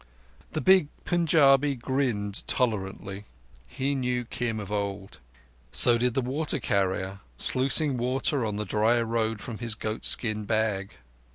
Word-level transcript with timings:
The 0.53 0.61
big 0.61 0.87
Punjabi 1.05 1.75
grinned 1.75 2.41
tolerantly: 2.47 3.25
he 3.67 3.93
knew 3.93 4.25
Kim 4.25 4.59
of 4.59 4.71
old. 4.71 5.19
So 5.71 5.99
did 5.99 6.15
the 6.15 6.23
water 6.23 6.59
carrier, 6.59 7.19
sluicing 7.37 7.97
water 7.97 8.43
on 8.43 8.55
the 8.55 8.65
dry 8.65 8.99
road 8.99 9.41
from 9.41 9.59
his 9.59 9.75
goat 9.75 10.03
skin 10.03 10.45
bag. 10.45 10.95